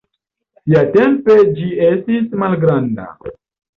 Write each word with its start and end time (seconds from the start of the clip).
Siatempe 0.61 1.37
ĝi 1.59 1.67
estis 1.91 2.35
malgranda. 2.45 3.07